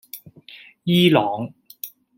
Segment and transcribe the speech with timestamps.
[0.83, 1.53] 伊朗